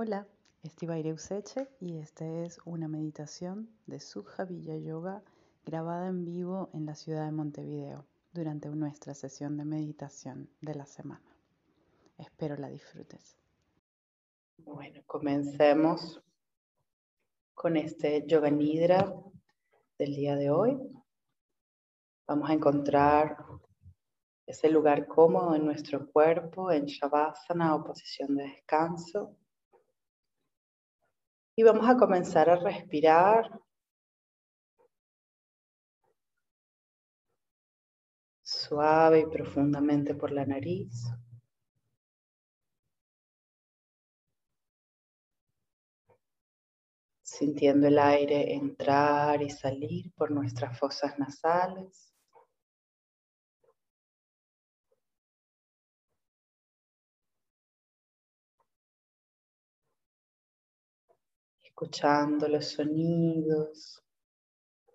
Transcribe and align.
Hola, 0.00 0.28
Estivaire 0.62 1.12
Useche 1.12 1.66
y 1.80 1.96
esta 1.96 2.24
es 2.24 2.60
una 2.64 2.86
meditación 2.86 3.68
de 3.86 3.98
Sukha 3.98 4.44
Villa 4.44 4.76
Yoga 4.76 5.24
grabada 5.66 6.06
en 6.06 6.24
vivo 6.24 6.70
en 6.72 6.86
la 6.86 6.94
ciudad 6.94 7.24
de 7.24 7.32
Montevideo 7.32 8.06
durante 8.32 8.68
nuestra 8.68 9.12
sesión 9.12 9.56
de 9.56 9.64
meditación 9.64 10.48
de 10.60 10.76
la 10.76 10.86
semana. 10.86 11.34
Espero 12.16 12.54
la 12.56 12.68
disfrutes. 12.68 13.36
Bueno, 14.58 15.02
comencemos 15.04 16.22
con 17.52 17.76
este 17.76 18.24
Yoga 18.24 18.50
Nidra 18.50 19.12
del 19.98 20.14
día 20.14 20.36
de 20.36 20.48
hoy. 20.48 20.78
Vamos 22.28 22.48
a 22.48 22.52
encontrar 22.52 23.36
ese 24.46 24.70
lugar 24.70 25.08
cómodo 25.08 25.56
en 25.56 25.64
nuestro 25.64 26.08
cuerpo, 26.08 26.70
en 26.70 26.84
Shavasana 26.84 27.74
o 27.74 27.82
posición 27.82 28.36
de 28.36 28.44
descanso. 28.44 29.34
Y 31.58 31.64
vamos 31.64 31.88
a 31.90 31.96
comenzar 31.96 32.48
a 32.48 32.54
respirar 32.54 33.50
suave 38.42 39.22
y 39.22 39.26
profundamente 39.26 40.14
por 40.14 40.30
la 40.30 40.46
nariz. 40.46 41.10
Sintiendo 47.24 47.88
el 47.88 47.98
aire 47.98 48.54
entrar 48.54 49.42
y 49.42 49.50
salir 49.50 50.12
por 50.14 50.30
nuestras 50.30 50.78
fosas 50.78 51.18
nasales. 51.18 52.07
Escuchando 61.78 62.48
los 62.48 62.70
sonidos, 62.72 64.02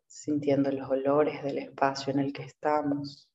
sintiendo 0.06 0.70
los 0.70 0.90
olores 0.90 1.42
del 1.42 1.60
espacio 1.60 2.12
en 2.12 2.20
el 2.20 2.34
que 2.34 2.44
estamos 2.44 3.30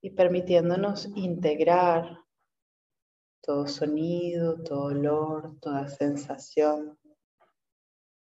y 0.00 0.10
permitiéndonos 0.10 1.08
integrar 1.16 2.20
todo 3.42 3.66
sonido, 3.66 4.62
todo 4.62 4.84
olor, 4.84 5.58
toda 5.58 5.88
sensación 5.88 6.96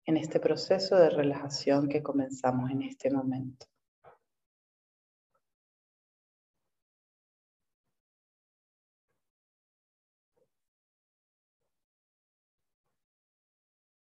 en 0.06 0.16
este 0.16 0.40
proceso 0.40 0.96
de 0.96 1.10
relajación 1.10 1.88
que 1.88 2.02
comenzamos 2.02 2.68
en 2.68 2.82
este 2.82 3.12
momento. 3.12 3.66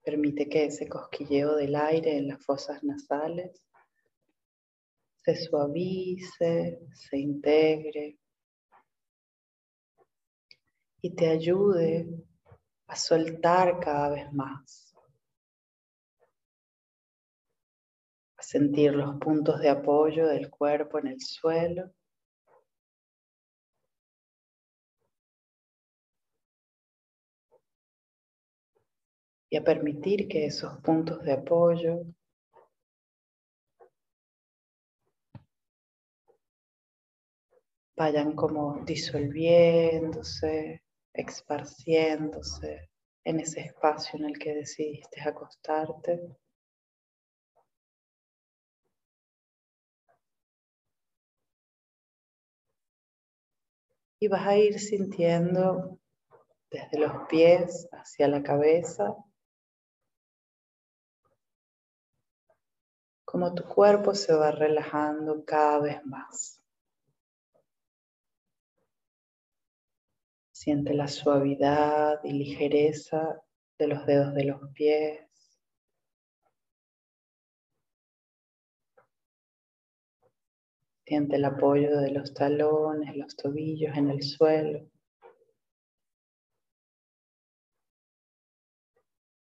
Permite 0.09 0.49
que 0.49 0.65
ese 0.65 0.89
cosquilleo 0.89 1.55
del 1.55 1.75
aire 1.75 2.17
en 2.17 2.29
las 2.29 2.43
fosas 2.43 2.83
nasales 2.83 3.63
se 5.17 5.35
suavice, 5.35 6.79
se 6.95 7.17
integre 7.19 8.17
y 10.99 11.13
te 11.13 11.29
ayude 11.29 12.09
a 12.87 12.95
soltar 12.95 13.79
cada 13.79 14.09
vez 14.09 14.33
más. 14.33 14.95
A 18.35 18.41
sentir 18.41 18.93
los 18.93 19.19
puntos 19.19 19.59
de 19.59 19.69
apoyo 19.69 20.25
del 20.25 20.49
cuerpo 20.49 20.97
en 20.97 21.05
el 21.05 21.21
suelo 21.21 21.93
y 29.49 29.57
a 29.57 29.63
permitir 29.63 30.27
que 30.27 30.45
esos 30.45 30.79
puntos 30.81 31.23
de 31.23 31.33
apoyo 31.33 32.05
vayan 37.97 38.35
como 38.35 38.83
disolviéndose, 38.85 40.83
esparciéndose 41.13 42.89
en 43.25 43.39
ese 43.39 43.61
espacio 43.61 44.19
en 44.19 44.25
el 44.25 44.39
que 44.39 44.53
decidiste 44.53 45.21
acostarte. 45.21 46.37
Y 54.21 54.27
vas 54.27 54.47
a 54.47 54.57
ir 54.57 54.79
sintiendo 54.79 55.97
desde 56.69 56.99
los 56.99 57.27
pies 57.29 57.87
hacia 57.91 58.27
la 58.27 58.43
cabeza 58.43 59.15
como 63.29 63.53
tu 63.53 63.63
cuerpo 63.63 64.15
se 64.15 64.33
va 64.33 64.49
relajando 64.49 65.45
cada 65.45 65.77
vez 65.77 66.03
más. 66.03 66.59
Siente 70.51 70.95
la 70.95 71.07
suavidad 71.07 72.23
y 72.23 72.33
ligereza 72.33 73.39
de 73.77 73.87
los 73.87 74.03
dedos 74.07 74.33
de 74.33 74.45
los 74.45 74.59
pies. 74.73 75.21
Siente 81.05 81.35
el 81.35 81.45
apoyo 81.45 81.99
de 81.99 82.09
los 82.09 82.33
talones, 82.33 83.15
los 83.15 83.35
tobillos 83.35 83.95
en 83.95 84.09
el 84.09 84.23
suelo. 84.23 84.89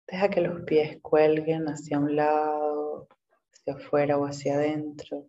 Deja 0.07 0.29
que 0.29 0.43
los 0.43 0.65
pies 0.65 1.01
cuelguen 1.01 1.65
hacia 1.65 1.99
un 1.99 2.15
lado 2.15 2.70
hacia 3.61 3.75
afuera 3.75 4.19
o 4.19 4.25
hacia 4.25 4.55
adentro, 4.55 5.29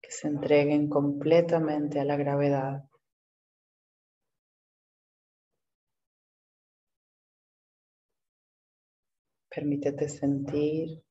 que 0.00 0.10
se 0.10 0.28
entreguen 0.28 0.88
completamente 0.88 2.00
a 2.00 2.04
la 2.04 2.16
gravedad. 2.16 2.84
Permítete 9.48 10.08
sentir 10.08 11.02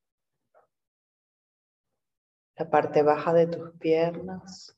la 2.55 2.69
parte 2.69 3.03
baja 3.03 3.33
de 3.33 3.47
tus 3.47 3.71
piernas, 3.77 4.75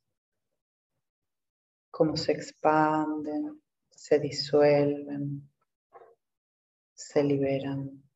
cómo 1.92 2.18
se 2.18 2.32
expanden, 2.32 3.62
se 3.90 4.20
disuelven, 4.20 5.48
se 6.94 7.24
liberan. 7.24 8.11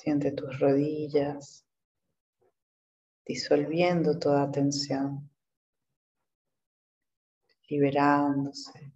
Siente 0.00 0.30
tus 0.30 0.60
rodillas 0.60 1.66
disolviendo 3.26 4.16
toda 4.16 4.48
tensión, 4.48 5.28
liberándose, 7.68 8.92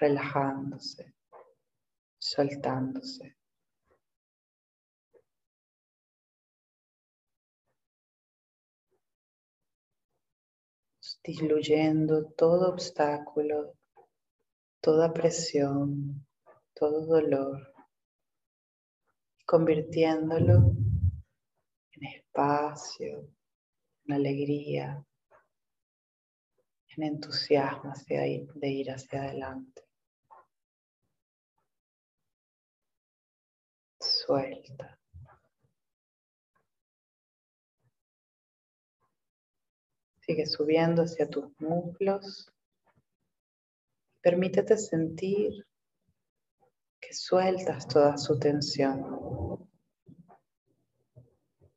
relajándose, 0.00 1.14
soltándose. 2.18 3.36
diluyendo 11.22 12.30
todo 12.36 12.70
obstáculo, 12.70 13.74
toda 14.80 15.12
presión, 15.12 16.24
todo 16.72 17.04
dolor 17.04 17.75
convirtiéndolo 19.46 20.74
en 21.92 22.04
espacio, 22.04 23.32
en 24.04 24.14
alegría, 24.14 25.06
en 26.96 27.02
entusiasmo 27.04 27.92
de 28.08 28.68
ir 28.68 28.90
hacia 28.90 29.22
adelante. 29.22 29.82
Suelta. 34.00 34.98
Sigue 40.20 40.46
subiendo 40.46 41.02
hacia 41.02 41.30
tus 41.30 41.52
muslos. 41.60 42.52
Permítete 44.20 44.76
sentir 44.76 45.64
que 47.00 47.14
sueltas 47.14 47.86
toda 47.86 48.16
su 48.18 48.38
tensión, 48.38 49.68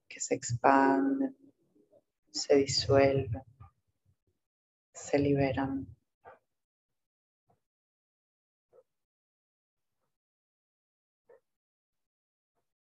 que 0.08 0.20
se 0.20 0.36
expanden, 0.36 1.36
se 2.32 2.56
disuelven, 2.56 3.44
se 4.94 5.20
liberan. 5.20 5.88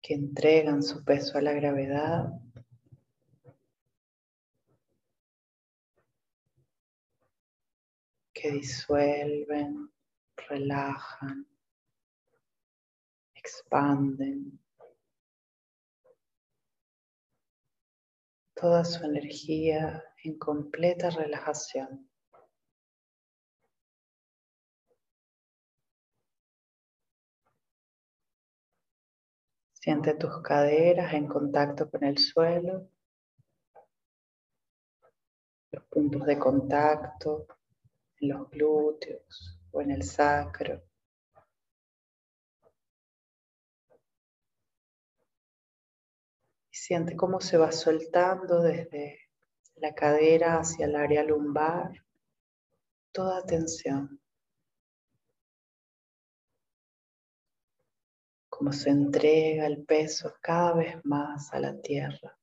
que 0.06 0.14
entregan 0.14 0.84
su 0.84 1.04
peso 1.04 1.36
a 1.36 1.42
la 1.42 1.52
gravedad. 1.52 2.30
que 8.32 8.52
disuelven, 8.52 9.90
relajan, 10.36 11.48
expanden 13.46 14.60
toda 18.54 18.84
su 18.84 19.04
energía 19.04 20.02
en 20.24 20.36
completa 20.36 21.10
relajación. 21.10 22.10
Siente 29.74 30.14
tus 30.14 30.42
caderas 30.42 31.14
en 31.14 31.28
contacto 31.28 31.88
con 31.88 32.02
el 32.02 32.18
suelo, 32.18 32.90
los 35.70 35.84
puntos 35.84 36.26
de 36.26 36.36
contacto 36.36 37.46
en 38.18 38.30
los 38.30 38.50
glúteos 38.50 39.60
o 39.70 39.80
en 39.80 39.92
el 39.92 40.02
sacro. 40.02 40.85
Siente 46.86 47.16
cómo 47.16 47.40
se 47.40 47.56
va 47.56 47.72
soltando 47.72 48.62
desde 48.62 49.18
la 49.74 49.92
cadera 49.92 50.60
hacia 50.60 50.86
el 50.86 50.94
área 50.94 51.24
lumbar 51.24 51.90
toda 53.10 53.44
tensión. 53.44 54.20
como 58.48 58.72
se 58.72 58.88
entrega 58.88 59.66
el 59.66 59.84
peso 59.84 60.32
cada 60.40 60.72
vez 60.72 61.04
más 61.04 61.52
a 61.52 61.60
la 61.60 61.78
tierra, 61.78 62.38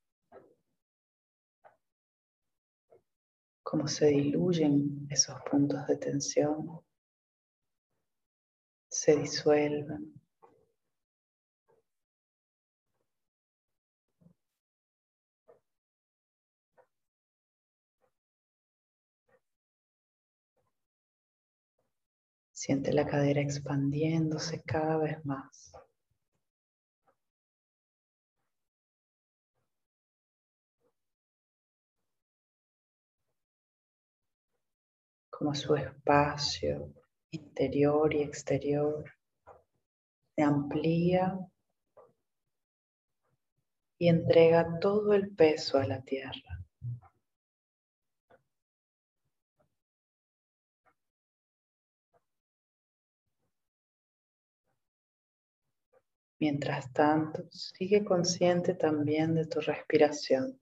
como 3.63 3.87
se 3.87 4.07
diluyen 4.09 5.07
esos 5.09 5.41
puntos 5.49 5.87
de 5.87 5.97
tensión, 5.97 6.81
se 8.89 9.15
disuelven. 9.15 10.22
Siente 22.65 22.93
la 22.93 23.05
cadera 23.05 23.41
expandiéndose 23.41 24.61
cada 24.63 24.95
vez 24.95 25.25
más. 25.25 25.73
como 35.29 35.53
su 35.53 35.75
espacio 35.75 36.93
interior 37.31 38.13
y 38.13 38.21
exterior 38.21 39.11
se 40.33 40.41
amplía 40.41 41.37
y 43.97 44.07
entrega 44.07 44.79
todo 44.79 45.13
el 45.13 45.35
peso 45.35 45.79
a 45.79 45.85
la 45.85 46.01
tierra. 46.01 46.62
Mientras 56.45 56.91
tanto, 56.91 57.47
sigue 57.51 58.03
consciente 58.03 58.73
también 58.73 59.33
de 59.33 59.45
tu 59.45 59.61
respiración, 59.61 60.59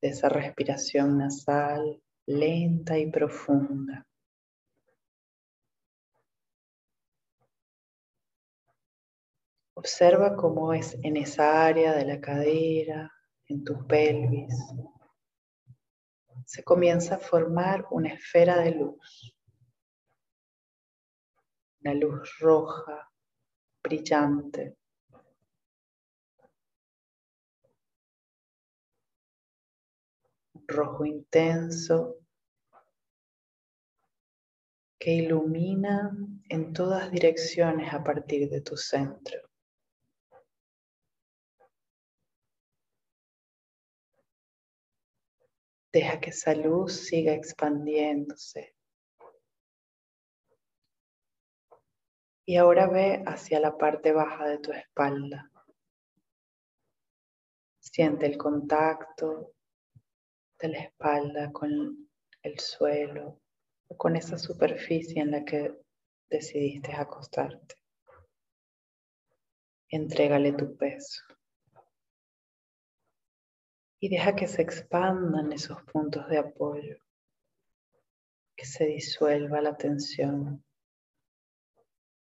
de 0.00 0.08
esa 0.08 0.30
respiración 0.30 1.18
nasal 1.18 2.02
lenta 2.24 2.98
y 2.98 3.10
profunda. 3.10 4.06
Observa 9.74 10.34
cómo 10.34 10.72
es 10.72 10.96
en 11.02 11.18
esa 11.18 11.66
área 11.66 11.94
de 11.94 12.06
la 12.06 12.22
cadera, 12.22 13.12
en 13.48 13.64
tu 13.64 13.86
pelvis. 13.86 14.54
Se 16.46 16.64
comienza 16.64 17.16
a 17.16 17.18
formar 17.18 17.86
una 17.90 18.14
esfera 18.14 18.56
de 18.62 18.70
luz. 18.70 19.36
Una 21.82 21.92
luz 21.92 22.38
roja, 22.38 23.09
brillante. 23.82 24.76
rojo 30.70 31.04
intenso 31.04 32.16
que 34.98 35.12
ilumina 35.14 36.16
en 36.48 36.72
todas 36.72 37.10
direcciones 37.10 37.92
a 37.92 38.04
partir 38.04 38.48
de 38.48 38.60
tu 38.60 38.76
centro. 38.76 39.38
Deja 45.92 46.20
que 46.20 46.30
esa 46.30 46.54
luz 46.54 47.08
siga 47.08 47.32
expandiéndose. 47.32 48.76
Y 52.50 52.56
ahora 52.56 52.88
ve 52.88 53.22
hacia 53.26 53.60
la 53.60 53.78
parte 53.78 54.10
baja 54.10 54.44
de 54.48 54.58
tu 54.58 54.72
espalda. 54.72 55.48
Siente 57.78 58.26
el 58.26 58.36
contacto 58.36 59.54
de 60.58 60.68
la 60.70 60.78
espalda 60.80 61.52
con 61.52 62.10
el 62.42 62.58
suelo 62.58 63.40
o 63.86 63.96
con 63.96 64.16
esa 64.16 64.36
superficie 64.36 65.22
en 65.22 65.30
la 65.30 65.44
que 65.44 65.80
decidiste 66.28 66.92
acostarte. 66.92 67.76
Entrégale 69.88 70.52
tu 70.52 70.76
peso. 70.76 71.22
Y 74.00 74.08
deja 74.08 74.34
que 74.34 74.48
se 74.48 74.62
expandan 74.62 75.52
esos 75.52 75.80
puntos 75.84 76.28
de 76.28 76.38
apoyo, 76.38 76.98
que 78.56 78.66
se 78.66 78.86
disuelva 78.86 79.60
la 79.60 79.76
tensión, 79.76 80.64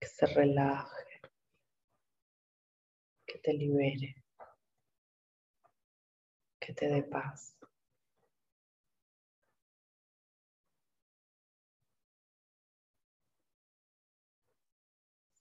que 0.05 0.11
se 0.11 0.27
relaje, 0.27 1.21
que 3.27 3.39
te 3.39 3.55
libere, 3.55 4.23
que 6.61 6.75
te 6.75 6.89
dé 6.89 7.03
paz. 7.05 7.57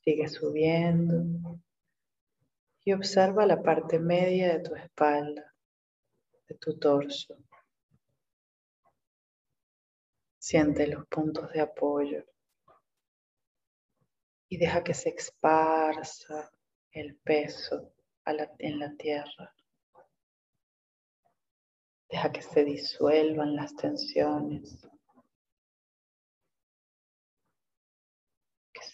Sigue 0.05 0.29
subiendo 0.29 1.59
y 2.85 2.93
observa 2.93 3.45
la 3.45 3.61
parte 3.61 3.99
media 3.99 4.53
de 4.53 4.63
tu 4.63 4.75
espalda, 4.75 5.53
de 6.47 6.55
tu 6.55 6.79
torso. 6.79 7.37
Siente 10.39 10.87
los 10.87 11.05
puntos 11.07 11.51
de 11.51 11.59
apoyo 11.59 12.32
y 14.53 14.57
deja 14.57 14.83
que 14.83 14.93
se 14.93 15.09
esparza 15.09 16.51
el 16.91 17.15
peso 17.15 17.91
en 18.59 18.77
la 18.77 18.95
tierra. 18.97 19.51
Deja 22.07 22.31
que 22.31 22.43
se 22.43 22.63
disuelvan 22.63 23.55
las 23.55 23.75
tensiones. 23.75 24.87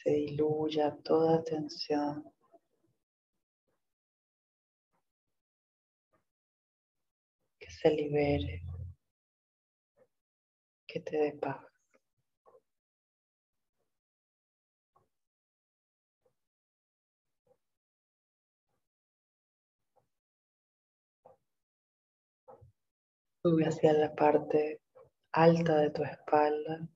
se 0.01 0.12
diluya 0.12 0.96
toda 1.04 1.44
tensión. 1.44 2.24
Que 7.60 7.70
se 7.70 7.89
libere. 7.89 8.63
Que 10.88 11.01
te 11.01 11.18
dé 11.18 11.34
paz. 11.34 11.68
Sube 23.41 23.63
hacia 23.65 23.93
la 23.93 24.13
parte 24.13 24.81
alta 25.31 25.77
de 25.77 25.91
tu 25.91 26.03
espalda 26.03 26.89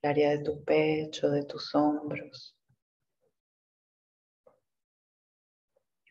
el 0.00 0.10
área 0.10 0.30
de 0.30 0.38
tu 0.38 0.64
pecho, 0.64 1.28
de 1.30 1.44
tus 1.44 1.74
hombros. 1.74 2.56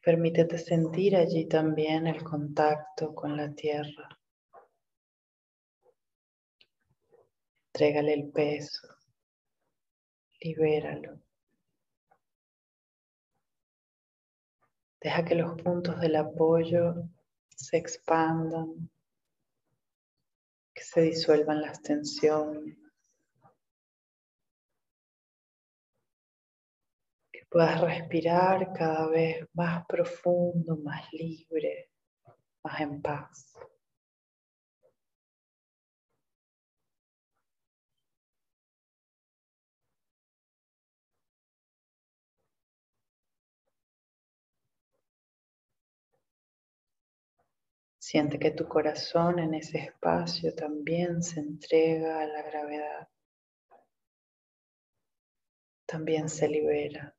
Permítete 0.04 0.58
sentir 0.58 1.16
allí 1.16 1.48
también 1.48 2.08
el 2.08 2.24
contacto 2.24 3.14
con 3.14 3.36
la 3.36 3.54
tierra. 3.54 4.08
Entrégale 7.74 8.14
el 8.14 8.32
peso, 8.32 8.88
libéralo. 10.42 11.20
Deja 15.02 15.24
que 15.26 15.36
los 15.36 15.62
puntos 15.62 16.00
del 16.00 16.16
apoyo 16.16 16.96
se 17.50 17.78
expandan, 17.78 18.90
que 20.78 20.84
se 20.84 21.02
disuelvan 21.02 21.60
las 21.60 21.82
tensiones. 21.82 22.78
Que 27.32 27.42
puedas 27.50 27.82
respirar 27.82 28.74
cada 28.74 29.08
vez 29.08 29.44
más 29.54 29.84
profundo, 29.88 30.78
más 30.78 31.12
libre, 31.14 31.90
más 32.64 32.80
en 32.80 33.02
paz. 33.02 33.56
Siente 48.10 48.40
que 48.40 48.52
tu 48.52 48.66
corazón 48.70 49.38
en 49.38 49.54
ese 49.54 49.80
espacio 49.80 50.56
también 50.56 51.22
se 51.22 51.42
entrega 51.42 52.22
a 52.22 52.26
la 52.26 52.42
gravedad. 52.42 53.10
También 55.86 56.30
se 56.30 56.48
libera. 56.48 57.14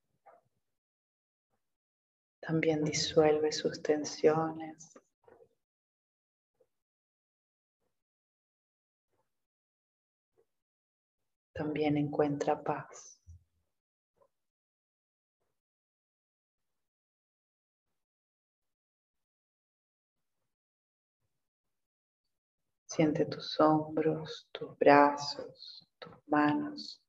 También 2.40 2.82
disuelve 2.84 3.52
sus 3.52 3.82
tensiones. 3.82 4.98
También 11.52 11.98
encuentra 11.98 12.62
paz. 12.64 13.17
Siente 22.98 23.26
tus 23.26 23.60
hombros, 23.60 24.48
tus 24.50 24.76
brazos, 24.76 25.88
tus 26.00 26.16
manos, 26.26 27.00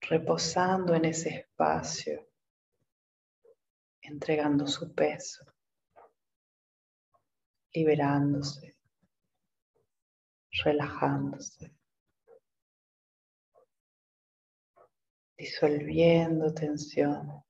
reposando 0.00 0.94
en 0.94 1.06
ese 1.06 1.30
espacio, 1.30 2.24
entregando 4.00 4.64
su 4.68 4.94
peso, 4.94 5.44
liberándose, 7.72 8.76
relajándose, 10.62 11.74
disolviendo 15.36 16.54
tensión. 16.54 17.42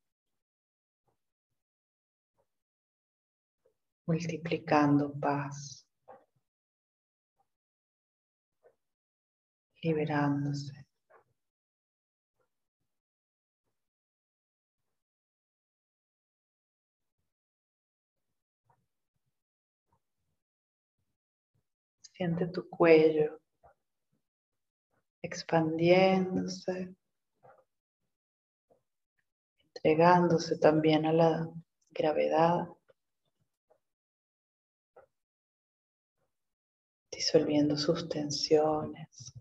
multiplicando 4.06 5.12
paz, 5.18 5.81
liberándose. 9.82 10.86
Siente 22.12 22.46
tu 22.46 22.68
cuello 22.68 23.40
expandiéndose, 25.22 26.94
entregándose 29.74 30.58
también 30.58 31.06
a 31.06 31.12
la 31.12 31.50
gravedad. 31.90 32.68
disolviendo 37.22 37.76
sus 37.76 38.08
tensiones. 38.08 39.32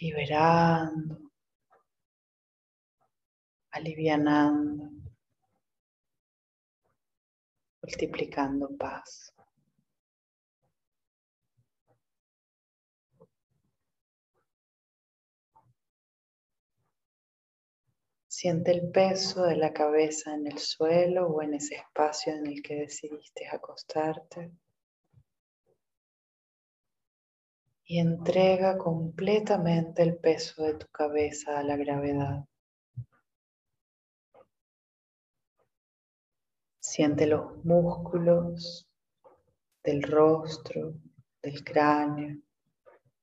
Liberando, 0.00 1.30
alivianando, 3.70 4.90
multiplicando 7.82 8.76
paz. 8.76 9.34
Siente 18.26 18.72
el 18.72 18.90
peso 18.90 19.44
de 19.44 19.56
la 19.56 19.72
cabeza 19.72 20.34
en 20.34 20.48
el 20.48 20.58
suelo 20.58 21.28
o 21.28 21.40
en 21.40 21.54
ese 21.54 21.76
espacio 21.76 22.34
en 22.34 22.46
el 22.48 22.62
que 22.62 22.74
decidiste 22.74 23.46
acostarte. 23.48 24.50
Y 27.86 27.98
entrega 27.98 28.78
completamente 28.78 30.02
el 30.02 30.16
peso 30.16 30.62
de 30.64 30.74
tu 30.74 30.86
cabeza 30.88 31.58
a 31.58 31.62
la 31.62 31.76
gravedad. 31.76 32.44
Siente 36.80 37.26
los 37.26 37.64
músculos 37.64 38.88
del 39.82 40.02
rostro, 40.02 40.94
del 41.42 41.62
cráneo, 41.62 42.40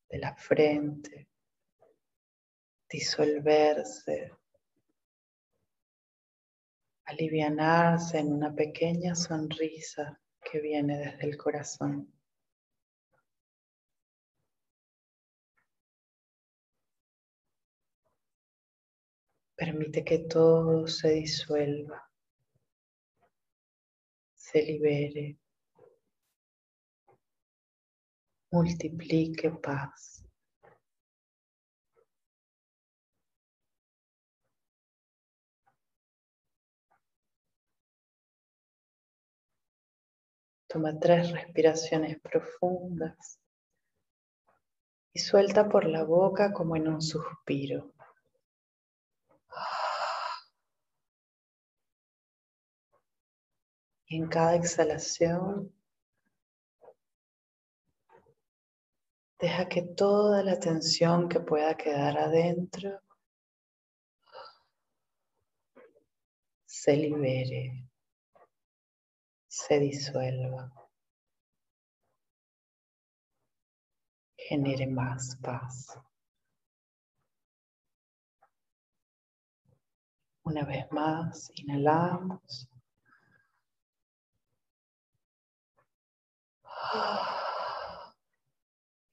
de 0.10 0.18
la 0.20 0.36
frente, 0.36 1.28
disolverse 2.90 4.32
alivianarse 7.12 8.20
en 8.20 8.32
una 8.32 8.54
pequeña 8.56 9.16
sonrisa 9.16 10.20
que 10.42 10.62
viene 10.62 10.98
desde 10.98 11.30
el 11.30 11.38
corazón. 11.38 12.12
Permite 19.62 20.04
que 20.04 20.18
todo 20.18 20.88
se 20.88 21.10
disuelva, 21.12 22.10
se 24.34 24.60
libere, 24.64 25.38
multiplique 28.50 29.52
paz. 29.52 30.26
Toma 40.68 40.98
tres 41.00 41.32
respiraciones 41.32 42.20
profundas 42.20 43.40
y 45.14 45.20
suelta 45.20 45.70
por 45.70 45.86
la 45.86 46.04
boca 46.04 46.52
como 46.52 46.76
en 46.76 46.88
un 46.88 47.02
suspiro. 47.04 47.94
En 54.12 54.28
cada 54.28 54.56
exhalación, 54.56 55.74
deja 59.40 59.68
que 59.70 59.82
toda 59.82 60.44
la 60.44 60.60
tensión 60.60 61.30
que 61.30 61.40
pueda 61.40 61.76
quedar 61.76 62.18
adentro 62.18 63.02
se 66.66 66.96
libere 66.96 67.88
se 69.48 69.80
disuelva, 69.80 70.72
genere 74.38 74.88
más 74.88 75.38
paz. 75.42 76.00
Una 80.44 80.64
vez 80.64 80.90
más, 80.92 81.52
inhalamos. 81.56 82.71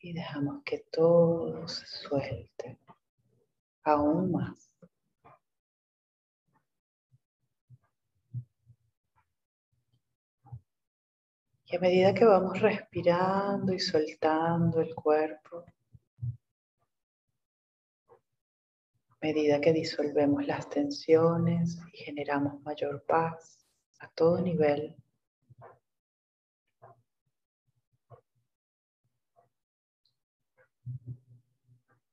Y 0.00 0.12
dejamos 0.12 0.62
que 0.64 0.78
todo 0.92 1.66
se 1.66 1.84
suelte 1.84 2.78
aún 3.82 4.30
más. 4.30 4.70
Y 11.70 11.76
a 11.76 11.80
medida 11.80 12.14
que 12.14 12.24
vamos 12.24 12.58
respirando 12.60 13.74
y 13.74 13.78
soltando 13.78 14.80
el 14.80 14.94
cuerpo, 14.94 15.66
a 19.10 19.16
medida 19.20 19.60
que 19.60 19.74
disolvemos 19.74 20.46
las 20.46 20.70
tensiones 20.70 21.78
y 21.92 21.98
generamos 21.98 22.62
mayor 22.62 23.04
paz 23.04 23.66
a 23.98 24.08
todo 24.08 24.40
nivel, 24.40 24.96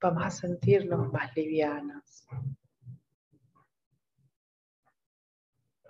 vamos 0.01 0.23
a 0.25 0.29
sentirnos 0.29 1.11
más 1.11 1.35
livianas. 1.35 2.27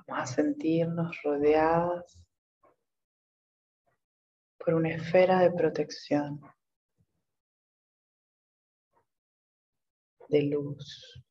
Vamos 0.08 0.24
a 0.24 0.26
sentirnos 0.26 1.22
rodeadas 1.24 2.20
por 4.58 4.76
una 4.76 4.90
esfera 4.90 5.40
de 5.40 5.52
protección, 5.52 6.42
de 10.30 10.44
luz, 10.44 11.24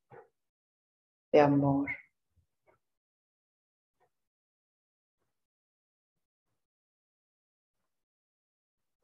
de 1.32 1.40
amor. 1.40 1.90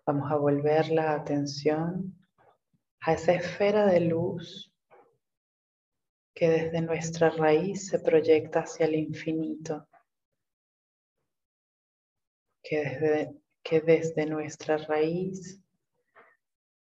Vamos 0.06 0.32
a 0.32 0.36
volver 0.36 0.88
la 0.88 1.14
atención 1.14 2.19
a 3.00 3.12
esa 3.12 3.32
esfera 3.32 3.86
de 3.86 4.00
luz 4.00 4.70
que 6.34 6.48
desde 6.48 6.80
nuestra 6.82 7.30
raíz 7.30 7.86
se 7.88 7.98
proyecta 7.98 8.60
hacia 8.60 8.86
el 8.86 8.94
infinito, 8.94 9.88
que 12.62 12.78
desde, 12.78 13.40
que 13.62 13.80
desde 13.80 14.26
nuestra 14.26 14.76
raíz 14.76 15.62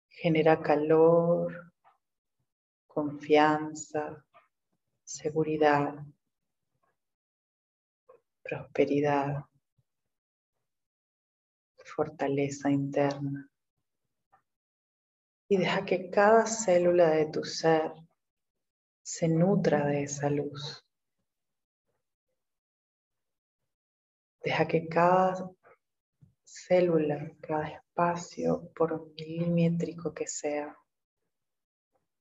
genera 0.10 0.62
calor, 0.62 1.74
confianza, 2.88 4.26
seguridad, 5.04 5.96
prosperidad, 8.44 9.46
fortaleza 11.86 12.70
interna. 12.70 13.49
Y 15.52 15.58
deja 15.58 15.84
que 15.84 16.12
cada 16.12 16.46
célula 16.46 17.10
de 17.10 17.26
tu 17.26 17.44
ser 17.44 17.92
se 19.02 19.28
nutra 19.28 19.88
de 19.88 20.04
esa 20.04 20.30
luz. 20.30 20.86
Deja 24.44 24.68
que 24.68 24.88
cada 24.88 25.50
célula, 26.44 27.32
cada 27.42 27.68
espacio, 27.68 28.72
por 28.76 29.12
milimétrico 29.16 30.14
que 30.14 30.28
sea, 30.28 30.78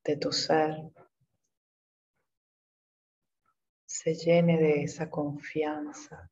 de 0.05 0.17
tu 0.17 0.33
ser, 0.33 0.91
se 3.87 4.15
llene 4.15 4.57
de 4.57 4.85
esa 4.85 5.11
confianza, 5.11 6.31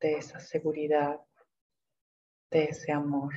de 0.00 0.14
esa 0.14 0.40
seguridad, 0.40 1.20
de 2.50 2.64
ese 2.64 2.92
amor, 2.92 3.34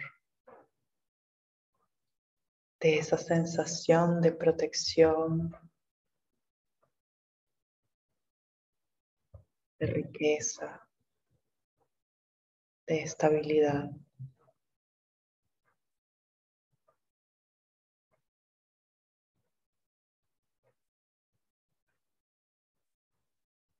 de 2.79 2.99
esa 2.99 3.17
sensación 3.17 4.21
de 4.21 4.31
protección, 4.31 5.51
de 9.79 9.85
riqueza, 9.87 10.87
de 12.85 13.01
estabilidad. 13.01 13.89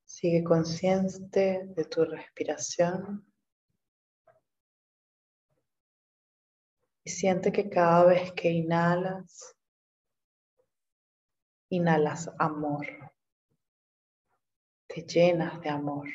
Sigue 0.05 0.43
consciente 0.43 1.67
de 1.67 1.85
tu 1.85 2.03
respiración 2.03 3.26
siente 7.07 7.51
que 7.51 7.69
cada 7.69 8.05
vez 8.05 8.31
que 8.33 8.49
inhalas, 8.49 9.55
inhalas 11.69 12.29
amor, 12.39 12.87
te 14.87 15.01
llenas 15.03 15.59
de 15.61 15.69
amor. 15.69 16.07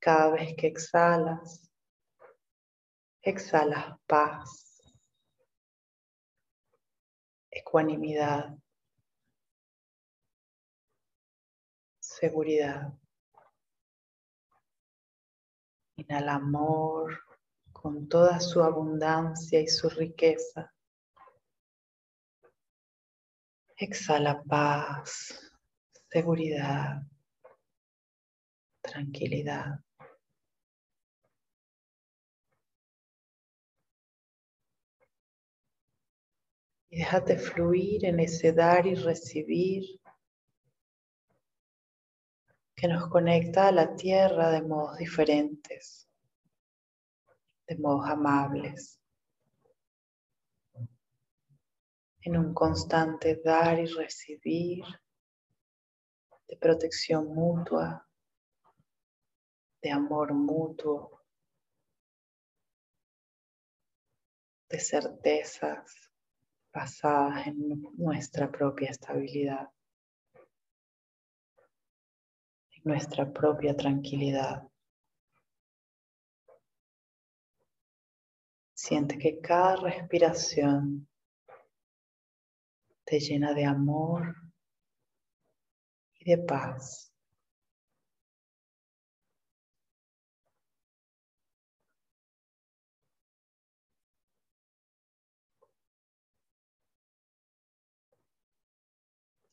Cada 0.00 0.30
vez 0.30 0.54
que 0.56 0.68
exhalas, 0.68 1.70
exhalas 3.22 3.98
paz, 4.06 4.82
ecuanimidad. 7.50 8.56
seguridad. 12.18 12.92
Inhala 15.96 16.34
amor 16.34 17.27
con 17.80 18.08
toda 18.08 18.40
su 18.40 18.60
abundancia 18.60 19.60
y 19.60 19.68
su 19.68 19.88
riqueza. 19.88 20.74
Exhala 23.76 24.42
paz, 24.42 25.52
seguridad, 26.10 27.02
tranquilidad. 28.80 29.78
Y 36.90 36.98
déjate 36.98 37.38
fluir 37.38 38.06
en 38.06 38.18
ese 38.18 38.52
dar 38.52 38.86
y 38.88 38.96
recibir 38.96 40.00
que 42.74 42.88
nos 42.88 43.08
conecta 43.08 43.68
a 43.68 43.72
la 43.72 43.94
tierra 43.94 44.50
de 44.50 44.62
modos 44.62 44.96
diferentes, 44.98 46.07
de 47.68 47.76
modos 47.76 48.08
amables, 48.08 48.98
en 52.22 52.36
un 52.36 52.54
constante 52.54 53.40
dar 53.44 53.78
y 53.78 53.86
recibir 53.86 54.84
de 56.48 56.56
protección 56.56 57.26
mutua, 57.34 58.08
de 59.82 59.90
amor 59.90 60.34
mutuo, 60.34 61.22
de 64.68 64.80
certezas 64.80 66.10
basadas 66.72 67.46
en 67.46 67.82
nuestra 67.96 68.50
propia 68.50 68.90
estabilidad. 68.90 69.70
nuestra 72.84 73.30
propia 73.30 73.76
tranquilidad. 73.76 74.67
Siente 78.80 79.18
que 79.18 79.40
cada 79.40 79.74
respiración 79.74 81.08
te 83.04 83.18
llena 83.18 83.52
de 83.52 83.64
amor 83.64 84.36
y 86.20 86.30
de 86.30 86.38
paz. 86.38 87.12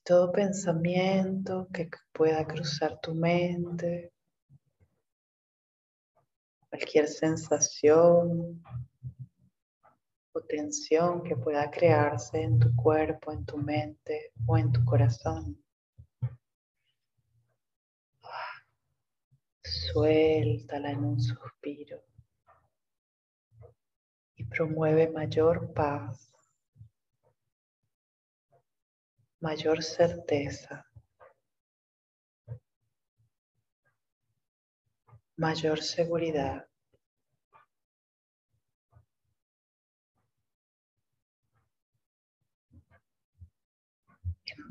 todo 0.03 0.31
pensamiento 0.31 1.67
que 1.73 1.89
pueda 2.13 2.45
cruzar 2.45 2.99
tu 3.01 3.15
mente, 3.15 4.13
cualquier 6.69 7.07
sensación 7.07 8.61
o 10.35 10.41
tensión 10.41 11.23
que 11.23 11.35
pueda 11.35 11.71
crearse 11.71 12.41
en 12.41 12.59
tu 12.59 12.75
cuerpo, 12.75 13.31
en 13.31 13.45
tu 13.45 13.57
mente 13.57 14.33
o 14.45 14.57
en 14.57 14.71
tu 14.71 14.83
corazón. 14.83 15.63
Suéltala 19.63 20.91
en 20.91 21.05
un 21.05 21.19
suspiro 21.19 22.03
y 24.35 24.43
promueve 24.43 25.07
mayor 25.09 25.73
paz 25.73 26.35
mayor 29.45 29.83
certeza, 29.83 30.87
mayor 35.37 35.83
seguridad. 35.83 36.67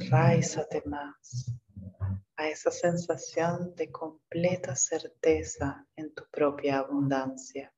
Enraízate 0.01 0.83
más 0.87 1.55
a 2.37 2.49
esa 2.49 2.71
sensación 2.71 3.75
de 3.77 3.93
completa 3.93 4.75
certeza 4.75 5.87
en 5.95 6.13
tu 6.13 6.25
propia 6.31 6.79
abundancia, 6.79 7.73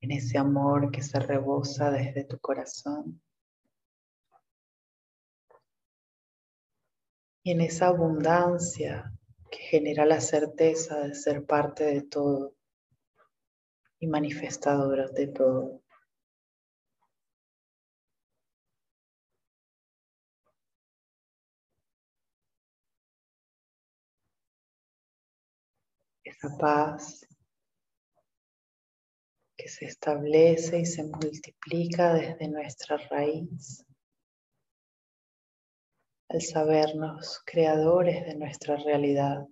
en 0.00 0.10
ese 0.10 0.38
amor 0.38 0.90
que 0.90 1.02
se 1.02 1.20
rebosa 1.20 1.90
desde 1.90 2.24
tu 2.24 2.38
corazón 2.38 3.22
y 7.44 7.52
en 7.52 7.60
esa 7.60 7.86
abundancia 7.86 9.12
que 9.50 9.58
genera 9.58 10.04
la 10.04 10.20
certeza 10.20 10.98
de 10.98 11.14
ser 11.14 11.46
parte 11.46 11.84
de 11.84 12.02
todo 12.02 12.56
y 14.00 14.08
manifestadora 14.08 15.08
de 15.08 15.28
todo. 15.28 15.85
Esa 26.30 26.48
paz 26.58 27.26
que 29.56 29.68
se 29.68 29.86
establece 29.86 30.80
y 30.80 30.86
se 30.86 31.04
multiplica 31.04 32.14
desde 32.14 32.48
nuestra 32.48 32.96
raíz 32.96 33.86
al 36.28 36.42
sabernos 36.42 37.40
creadores 37.46 38.26
de 38.26 38.34
nuestra 38.34 38.76
realidad. 38.76 39.46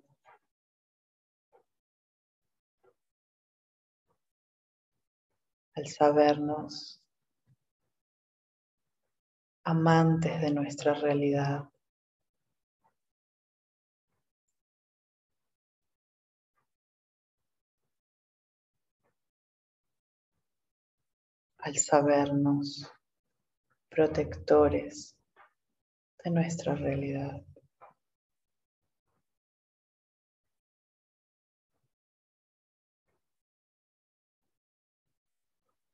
Al 5.76 5.86
sabernos 5.86 7.00
amantes 9.64 10.40
de 10.40 10.50
nuestra 10.52 10.94
realidad. 10.94 11.68
Al 21.66 21.78
sabernos 21.78 22.86
protectores 23.88 25.16
de 26.22 26.30
nuestra 26.30 26.74
realidad. 26.74 27.42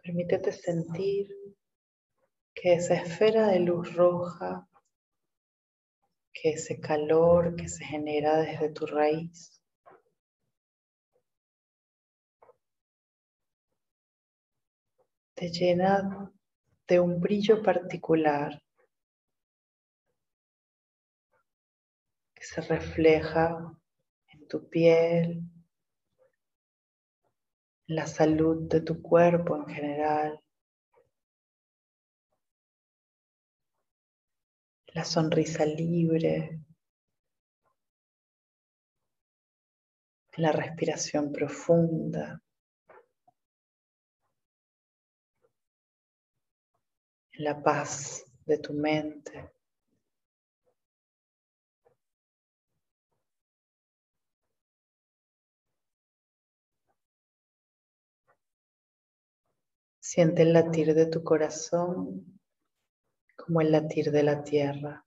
Permítete 0.02 0.50
sentir 0.50 1.28
que 2.52 2.74
esa 2.74 2.94
esfera 2.94 3.46
de 3.46 3.61
luz 3.61 3.94
roja, 3.94 4.68
que 6.33 6.50
ese 6.50 6.80
calor 6.80 7.54
que 7.54 7.68
se 7.68 7.85
genera 7.85 8.38
desde 8.38 8.70
tu 8.70 8.87
raíz, 8.87 9.59
te 15.40 15.48
llena 15.48 16.31
de 16.87 17.00
un 17.00 17.18
brillo 17.18 17.62
particular 17.62 18.62
que 22.35 22.44
se 22.44 22.61
refleja 22.61 23.74
en 24.29 24.48
tu 24.48 24.68
piel, 24.68 25.42
en 27.87 27.96
la 27.96 28.07
salud 28.07 28.68
de 28.68 28.83
tu 28.83 29.00
cuerpo 29.00 29.57
en 29.57 29.66
general. 29.74 30.44
La 34.88 35.05
sonrisa 35.07 35.64
libre, 35.64 36.61
la 40.37 40.53
respiración 40.53 41.33
profunda, 41.33 42.42
la 47.40 47.62
paz 47.62 48.26
de 48.44 48.59
tu 48.59 48.74
mente. 48.74 49.50
Siente 59.98 60.42
el 60.42 60.53
latir 60.53 60.92
de 60.94 61.07
tu 61.07 61.24
corazón 61.24 62.38
como 63.37 63.62
el 63.62 63.72
latir 63.72 64.11
de 64.11 64.22
la 64.22 64.42
tierra. 64.42 65.07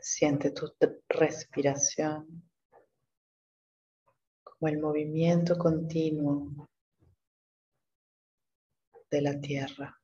Siente 0.00 0.50
tu 0.50 0.74
respiración 1.08 2.51
como 4.62 4.72
el 4.72 4.80
movimiento 4.80 5.58
continuo 5.58 6.68
de 9.10 9.20
la 9.20 9.40
tierra. 9.40 10.00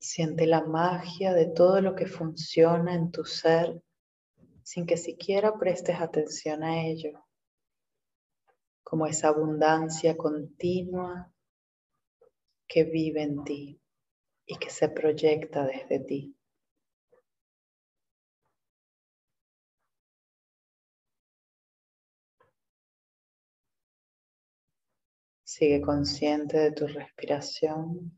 Siente 0.00 0.44
la 0.48 0.64
magia 0.64 1.32
de 1.32 1.46
todo 1.46 1.80
lo 1.82 1.94
que 1.94 2.06
funciona 2.06 2.94
en 2.96 3.12
tu 3.12 3.24
ser 3.24 3.80
sin 4.64 4.86
que 4.86 4.96
siquiera 4.96 5.56
prestes 5.56 6.00
atención 6.00 6.64
a 6.64 6.84
ello, 6.84 7.24
como 8.82 9.06
esa 9.06 9.28
abundancia 9.28 10.16
continua 10.16 11.32
que 12.66 12.82
vive 12.82 13.22
en 13.22 13.44
ti 13.44 13.80
y 14.48 14.56
que 14.56 14.70
se 14.70 14.88
proyecta 14.88 15.64
desde 15.64 16.00
ti. 16.00 16.34
Sigue 25.44 25.82
consciente 25.82 26.58
de 26.58 26.72
tu 26.72 26.86
respiración 26.86 28.16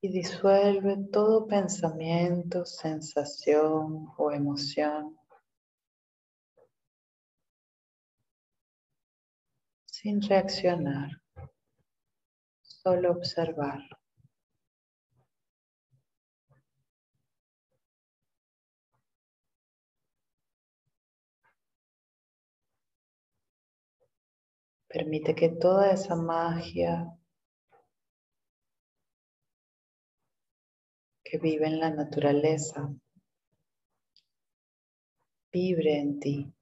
y 0.00 0.08
disuelve 0.10 0.96
todo 1.12 1.46
pensamiento, 1.46 2.64
sensación 2.64 4.08
o 4.16 4.32
emoción 4.32 5.18
sin 9.84 10.22
reaccionar, 10.22 11.19
solo 12.82 13.10
observar. 13.10 13.80
Permite 24.88 25.34
que 25.34 25.50
toda 25.50 25.92
esa 25.92 26.16
magia 26.16 27.16
que 31.22 31.38
vive 31.38 31.66
en 31.66 31.78
la 31.78 31.90
naturaleza 31.90 32.88
vibre 35.52 35.98
en 35.98 36.18
ti, 36.18 36.52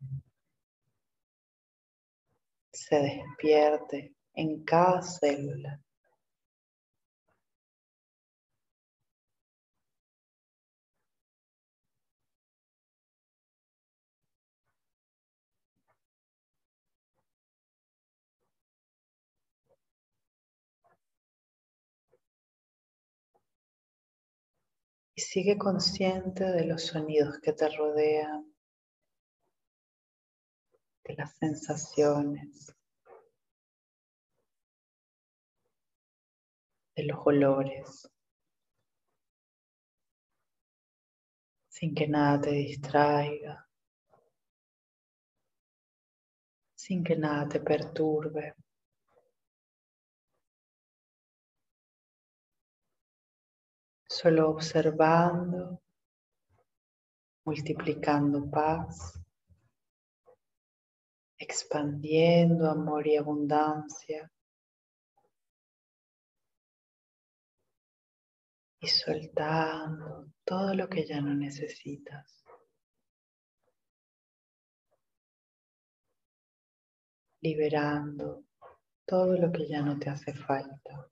se 2.73 2.97
despierte 2.97 4.15
en 4.35 4.65
cada 4.65 5.03
célula. 5.03 5.81
Y 25.19 25.21
sigue 25.21 25.59
consciente 25.59 26.45
de 26.45 26.65
los 26.65 26.87
sonidos 26.87 27.41
que 27.41 27.53
te 27.53 27.69
rodean, 27.77 28.55
de 31.03 31.15
las 31.17 31.37
sensaciones, 31.39 32.73
de 36.95 37.03
los 37.03 37.19
olores, 37.25 38.09
sin 41.69 41.97
que 41.97 42.07
nada 42.07 42.41
te 42.43 42.51
distraiga, 42.53 43.69
sin 46.77 47.03
que 47.03 47.17
nada 47.17 47.49
te 47.49 47.59
perturbe. 47.59 48.55
Solo 54.21 54.51
observando, 54.51 55.81
multiplicando 57.45 58.51
paz, 58.51 59.17
expandiendo 61.39 62.69
amor 62.69 63.07
y 63.07 63.17
abundancia 63.17 64.29
y 68.81 68.89
soltando 68.89 70.33
todo 70.45 70.75
lo 70.75 70.89
que 70.89 71.07
ya 71.07 71.21
no 71.21 71.33
necesitas. 71.35 72.43
Liberando 77.41 78.47
todo 79.07 79.37
lo 79.37 79.53
que 79.53 79.69
ya 79.69 79.81
no 79.83 79.97
te 79.97 80.11
hace 80.11 80.35
falta. 80.35 81.09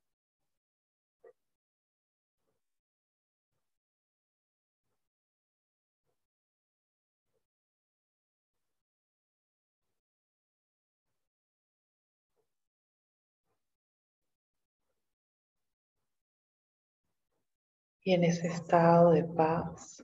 Y 18.06 18.14
en 18.14 18.22
ese 18.22 18.46
estado 18.46 19.10
de 19.10 19.24
paz, 19.24 20.00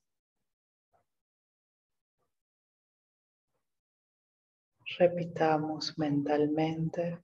repitamos 4.99 5.97
mentalmente, 5.97 7.23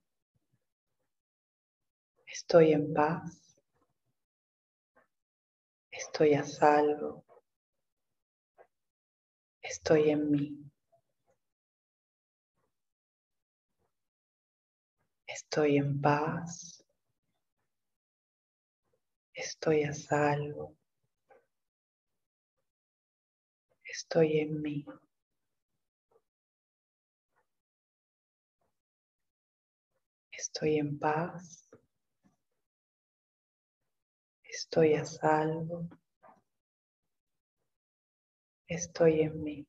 estoy 2.25 2.71
en 2.71 2.93
paz, 2.93 3.57
estoy 5.91 6.35
a 6.35 6.45
salvo, 6.45 7.25
estoy 9.61 10.11
en 10.11 10.31
mí. 10.31 10.71
Estoy 15.27 15.75
en 15.75 15.99
paz. 15.99 16.78
Estoy 19.39 19.83
a 19.83 19.93
salvo. 19.93 20.75
Estoy 23.85 24.39
en 24.39 24.61
mí. 24.61 24.85
Estoy 30.33 30.79
en 30.79 30.99
paz. 30.99 31.69
Estoy 34.43 34.95
a 34.95 35.05
salvo. 35.05 35.87
Estoy 38.67 39.21
en 39.21 39.41
mí. 39.41 39.67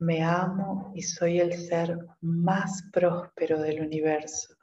Me 0.00 0.22
amo 0.22 0.92
y 0.94 1.02
soy 1.02 1.40
el 1.40 1.52
ser 1.52 1.98
más 2.22 2.82
próspero 2.90 3.60
del 3.60 3.82
universo. 3.82 4.56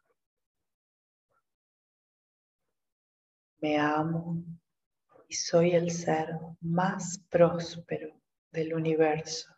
Me 3.61 3.77
amo 3.77 4.43
y 5.27 5.35
soy 5.35 5.71
el 5.75 5.91
ser 5.91 6.39
más 6.61 7.19
próspero 7.29 8.19
del 8.51 8.73
universo. 8.73 9.53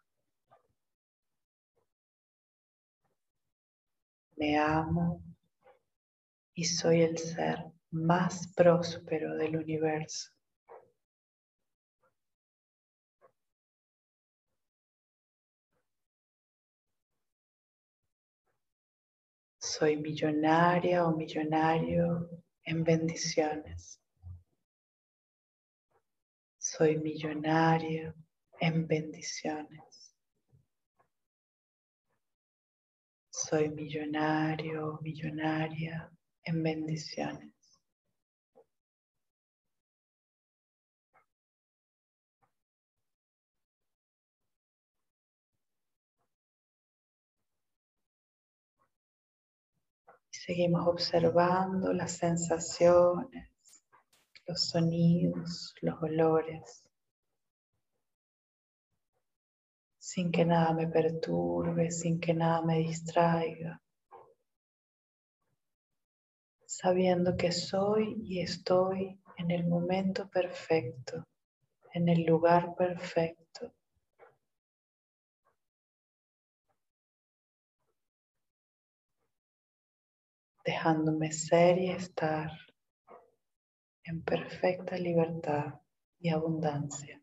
Me 4.36 4.58
amo 4.58 5.24
y 6.56 6.66
soy 6.66 7.04
el 7.04 7.18
ser 7.18 7.72
más 7.92 8.52
próspero 8.54 9.34
del 9.36 9.56
universo. 9.56 10.32
Soy 19.80 19.96
millonaria 19.96 21.06
o 21.06 21.16
millonario 21.16 22.30
en 22.66 22.84
bendiciones. 22.84 24.02
Soy 26.58 26.98
millonario 26.98 28.14
en 28.60 28.86
bendiciones. 28.86 30.14
Soy 33.32 33.70
millonario 33.70 34.96
o 34.96 35.02
millonaria 35.02 36.12
en 36.44 36.62
bendiciones. 36.62 37.59
Seguimos 50.50 50.88
observando 50.88 51.94
las 51.94 52.14
sensaciones, 52.14 53.52
los 54.48 54.68
sonidos, 54.68 55.76
los 55.80 56.02
olores, 56.02 56.90
sin 60.00 60.32
que 60.32 60.46
nada 60.46 60.74
me 60.74 60.88
perturbe, 60.88 61.92
sin 61.92 62.20
que 62.20 62.34
nada 62.34 62.64
me 62.64 62.80
distraiga, 62.80 63.80
sabiendo 66.66 67.38
que 67.38 67.52
soy 67.52 68.16
y 68.24 68.42
estoy 68.42 69.22
en 69.38 69.52
el 69.52 69.68
momento 69.68 70.28
perfecto, 70.32 71.28
en 71.94 72.10
el 72.10 72.24
lugar 72.24 72.74
perfecto. 72.76 73.72
Dejándome 80.64 81.32
ser 81.32 81.78
y 81.78 81.90
estar 81.90 82.52
en 84.04 84.22
perfecta 84.24 84.98
libertad 84.98 85.76
y 86.20 86.30
abundancia. 86.30 87.22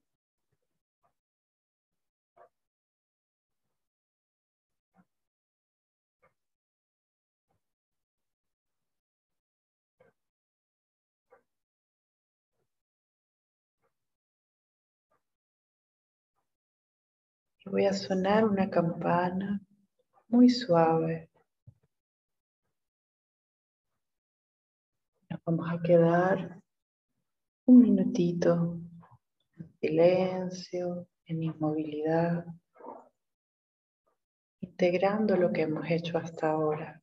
Voy 17.66 17.84
a 17.84 17.92
sonar 17.92 18.44
una 18.44 18.70
campana 18.70 19.60
muy 20.28 20.48
suave 20.48 21.28
Vamos 25.48 25.68
a 25.70 25.80
quedar 25.80 26.60
un 27.66 27.80
minutito 27.80 28.80
en 29.56 29.78
silencio, 29.80 31.06
en 31.24 31.40
inmovilidad, 31.44 32.44
integrando 34.60 35.36
lo 35.36 35.52
que 35.52 35.62
hemos 35.62 35.88
hecho 35.88 36.18
hasta 36.18 36.50
ahora. 36.50 37.00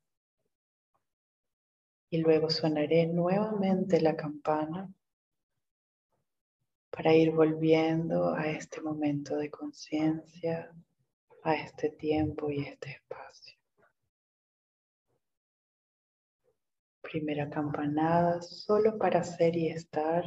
Y 2.10 2.18
luego 2.18 2.50
sonaré 2.50 3.08
nuevamente 3.08 4.02
la 4.02 4.18
campana 4.18 4.94
para 6.90 7.16
ir 7.16 7.32
volviendo 7.32 8.34
a 8.36 8.50
este 8.50 8.82
momento 8.82 9.38
de 9.38 9.50
conciencia, 9.50 10.70
a 11.44 11.56
este 11.56 11.92
tiempo 11.92 12.52
y 12.52 12.66
este 12.66 12.90
espacio. 12.90 13.63
Primera 17.04 17.50
campanada 17.50 18.42
solo 18.42 18.98
para 18.98 19.24
ser 19.24 19.56
y 19.56 19.68
estar. 19.70 20.24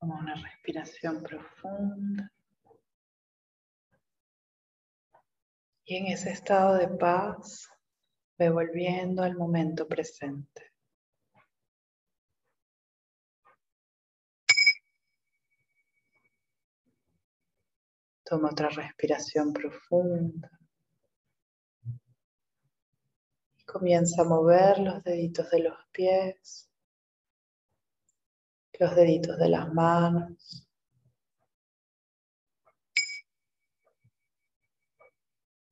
Toma 0.00 0.20
una 0.20 0.34
respiración 0.36 1.22
profunda. 1.22 2.32
Y 5.84 5.96
en 5.96 6.06
ese 6.06 6.30
estado 6.30 6.74
de 6.74 6.86
paz, 6.88 7.68
ve 8.38 8.50
volviendo 8.50 9.22
al 9.22 9.36
momento 9.36 9.88
presente. 9.88 10.72
Toma 18.22 18.50
otra 18.50 18.68
respiración 18.68 19.52
profunda. 19.52 20.50
Y 23.56 23.64
comienza 23.64 24.22
a 24.22 24.26
mover 24.26 24.78
los 24.78 25.02
deditos 25.02 25.50
de 25.50 25.60
los 25.60 25.76
pies, 25.90 26.67
los 28.78 28.94
deditos 28.94 29.36
de 29.38 29.48
las 29.48 29.72
manos. 29.72 30.68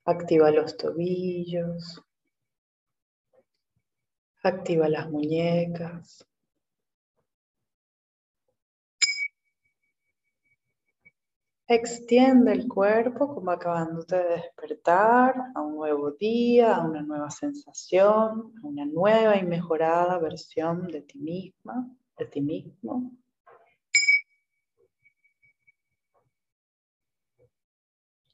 Activa 0.04 0.50
los 0.50 0.76
tobillos. 0.76 2.02
Activa 4.42 4.88
las 4.88 5.10
muñecas. 5.10 6.26
Extiende 11.68 12.52
el 12.52 12.68
cuerpo 12.68 13.34
como 13.34 13.50
acabándote 13.50 14.16
de 14.16 14.28
despertar 14.36 15.34
a 15.52 15.60
un 15.60 15.74
nuevo 15.74 16.12
día, 16.12 16.76
a 16.76 16.86
una 16.86 17.02
nueva 17.02 17.28
sensación, 17.28 18.54
a 18.62 18.66
una 18.66 18.86
nueva 18.86 19.36
y 19.36 19.42
mejorada 19.42 20.16
versión 20.18 20.86
de 20.86 21.02
ti 21.02 21.18
misma, 21.18 21.90
de 22.18 22.26
ti 22.26 22.40
mismo. 22.40 23.12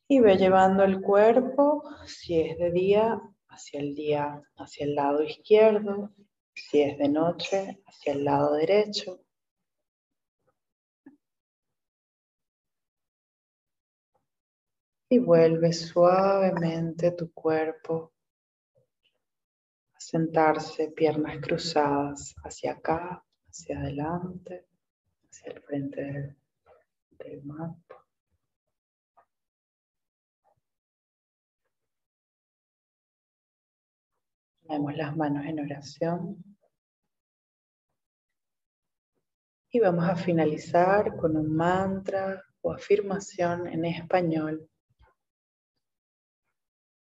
Y 0.08 0.20
ve 0.20 0.36
llevando 0.36 0.84
el 0.84 1.00
cuerpo, 1.00 1.84
si 2.06 2.40
es 2.40 2.58
de 2.58 2.70
día, 2.70 3.20
hacia 3.48 3.80
el 3.80 3.94
día, 3.94 4.42
hacia 4.56 4.84
el 4.84 4.94
lado 4.94 5.22
izquierdo, 5.22 6.10
si 6.54 6.82
es 6.82 6.98
de 6.98 7.08
noche, 7.08 7.82
hacia 7.86 8.12
el 8.12 8.24
lado 8.24 8.54
derecho. 8.54 9.22
y 15.12 15.18
vuelve 15.18 15.74
suavemente 15.74 17.10
tu 17.10 17.30
cuerpo 17.34 18.14
a 19.92 20.00
sentarse, 20.00 20.88
piernas 20.88 21.36
cruzadas 21.42 22.34
hacia 22.42 22.72
acá, 22.72 23.22
hacia 23.52 23.78
adelante, 23.78 24.66
hacia 25.28 25.52
el 25.52 25.60
frente 25.60 26.36
del, 27.10 27.44
mapa. 27.44 28.06
Ponemos 34.62 34.96
las 34.96 35.14
manos 35.16 35.44
en 35.44 35.60
oración. 35.60 36.44
Y 39.70 39.80
vamos 39.80 40.08
a 40.08 40.16
finalizar 40.16 41.14
con 41.16 41.36
un 41.36 41.54
mantra 41.54 42.42
o 42.62 42.72
afirmación 42.72 43.66
en 43.66 43.84
español 43.84 44.68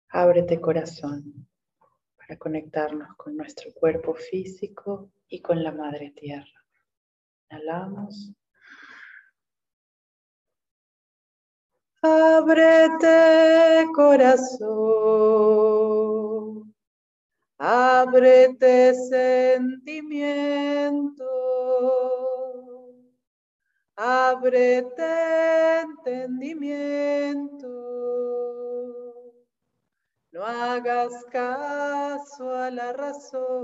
Ábrete 0.09 0.61
corazón 0.61 1.47
conectarnos 2.37 3.15
con 3.17 3.37
nuestro 3.37 3.73
cuerpo 3.73 4.13
físico 4.13 5.09
y 5.27 5.41
con 5.41 5.63
la 5.63 5.71
Madre 5.71 6.13
Tierra. 6.15 6.63
Inhalamos. 7.49 8.35
Ábrete 12.05 13.87
corazón, 13.95 14.75
ábrete 17.57 18.93
sentimiento, 18.93 21.23
ábrete 23.95 25.81
entendimiento 25.81 28.32
no 30.33 30.43
hagas 30.43 31.13
caso 31.31 32.55
a 32.55 32.69
la 32.71 32.91
razón 32.91 33.61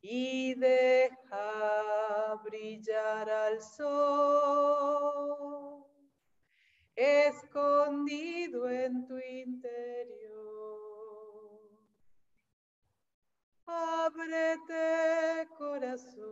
y 0.00 0.54
deja 0.54 2.40
brillar 2.44 3.28
al 3.28 3.60
sol 3.60 5.02
escondido 6.94 8.70
en 8.70 9.04
tu 9.04 9.18
interior. 9.18 10.32
Ábrete 13.66 15.48
corazón, 15.58 16.22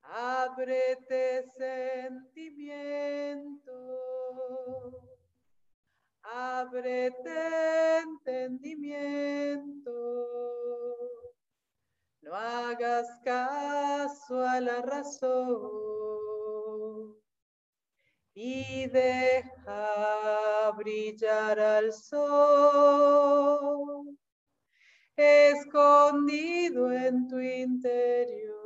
ábrete 0.00 1.44
sentimiento 1.58 2.70
ábrete 6.22 7.98
entendimiento. 7.98 9.90
No 12.22 12.34
hagas 12.34 13.08
caso 13.24 14.44
a 14.44 14.60
la 14.60 14.82
razón 14.82 15.90
y 18.34 18.86
deja 18.86 20.70
brillar 20.76 21.58
al 21.58 21.92
sol 21.92 23.20
escondido 25.16 26.92
en 26.92 27.28
tu 27.28 27.38
interior. 27.38 28.60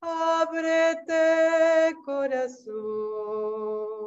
Ábrete 0.00 1.94
corazón, 2.04 3.97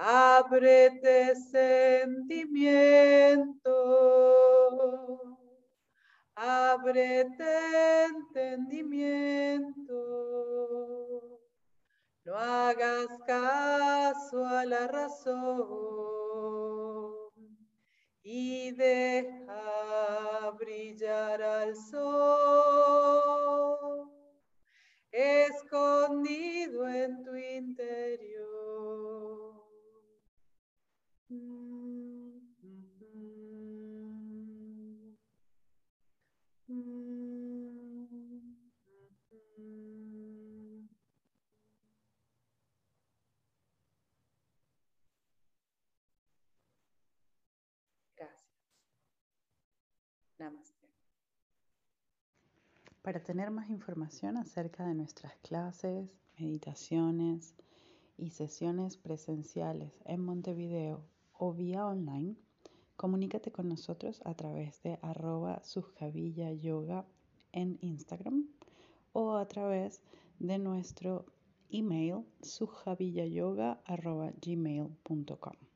ábrete 0.00 1.34
sentimiento, 1.34 2.58
ábrete 6.36 8.04
entendimiento. 8.04 9.94
No 12.24 12.34
hagas 12.36 13.08
caso 13.26 14.46
a 14.46 14.64
la 14.64 14.86
razón 14.86 15.18
y 18.22 18.70
deja 18.72 20.50
brillar 20.58 21.42
al 21.42 21.74
sol 21.74 23.18
escondido 25.10 26.86
en 26.88 27.22
tu 27.22 27.34
interior. 27.34 28.27
Para 53.08 53.24
tener 53.24 53.50
más 53.50 53.70
información 53.70 54.36
acerca 54.36 54.86
de 54.86 54.94
nuestras 54.94 55.34
clases, 55.36 56.14
meditaciones 56.38 57.54
y 58.18 58.32
sesiones 58.32 58.98
presenciales 58.98 59.94
en 60.04 60.22
Montevideo 60.22 61.06
o 61.32 61.54
vía 61.54 61.86
online, 61.86 62.36
comunícate 62.96 63.50
con 63.50 63.66
nosotros 63.66 64.20
a 64.26 64.34
través 64.34 64.82
de 64.82 64.98
arroba 65.00 65.62
yoga 66.60 67.06
en 67.52 67.78
Instagram 67.80 68.46
o 69.14 69.36
a 69.36 69.48
través 69.48 70.02
de 70.38 70.58
nuestro 70.58 71.24
email 71.70 72.26
gmail.com 74.42 75.67